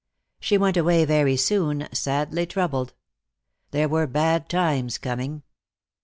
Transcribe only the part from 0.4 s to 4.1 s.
went away very soon, sadly troubled. There were